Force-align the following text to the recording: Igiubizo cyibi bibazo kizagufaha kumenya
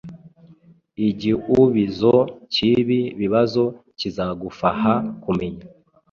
Igiubizo 1.07 2.15
cyibi 2.53 2.99
bibazo 3.19 3.63
kizagufaha 3.99 4.93
kumenya 5.23 5.63